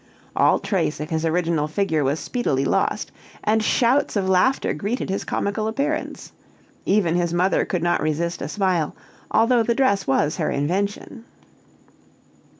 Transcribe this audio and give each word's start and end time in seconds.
All 0.35 0.57
trace 0.57 0.99
of 0.99 1.11
his 1.11 1.25
original 1.27 1.67
figure 1.67 2.03
was 2.03 2.19
speedily 2.19 2.65
lost, 2.65 3.11
and 3.43 3.61
shouts 3.61 4.15
of 4.15 4.27
laughter 4.27 4.73
greeted 4.73 5.11
his 5.11 5.23
comical 5.23 5.67
appearance. 5.67 6.31
Even 6.87 7.13
his 7.13 7.35
mother 7.35 7.65
could 7.65 7.83
not 7.83 8.01
resist 8.01 8.41
a 8.41 8.47
smile, 8.49 8.95
although 9.29 9.61
the 9.61 9.75
dress 9.75 10.07
was 10.07 10.37
her 10.37 10.49
invention. 10.49 11.23